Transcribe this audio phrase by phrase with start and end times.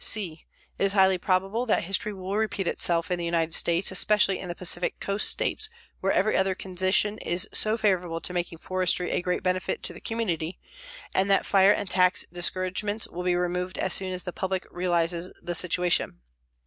[0.03, 0.43] (c)
[0.79, 4.47] It is highly probable that history will repeat itself in the United States, especially in
[4.47, 9.21] the Pacific coast states where every other condition is so favorable to making forestry a
[9.21, 10.57] great benefit to the community,
[11.13, 15.31] and that fire and tax discouragements will be removed as soon as the public realizes
[15.39, 16.19] the situation.